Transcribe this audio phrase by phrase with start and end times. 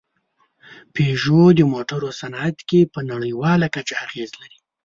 [0.93, 4.57] پيژو د موټرو صنعت کې په نړۍواله کچه اغېز لري.